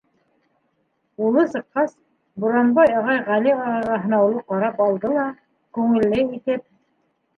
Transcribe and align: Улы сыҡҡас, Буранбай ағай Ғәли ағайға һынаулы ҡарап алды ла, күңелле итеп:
Улы 1.25 1.41
сыҡҡас, 1.55 1.93
Буранбай 2.45 2.95
ағай 3.01 3.21
Ғәли 3.29 3.53
ағайға 3.65 3.99
һынаулы 4.07 4.43
ҡарап 4.51 4.83
алды 4.87 5.13
ла, 5.19 5.27
күңелле 5.79 6.27
итеп: 6.41 6.67